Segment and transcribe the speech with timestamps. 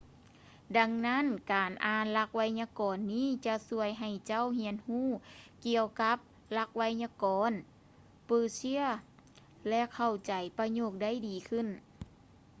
[0.77, 5.07] ດັ່ງນັ້ນ ການອ່ານຫຼັກໄວຍາກອນນີ້ຈະຊ່ວຍໃຫ້ເຈົ້າຮຽນຮູ້
[5.65, 6.17] ກ່ຽວກັບ
[6.53, 7.51] ຫຼັກໄວຍາກອນ
[8.25, 8.79] ເປີເຊຍ
[9.69, 11.67] ແລະ ເຂົ້າໃຈປະໂຫຍກໄດ້ດີຂຶ້ນ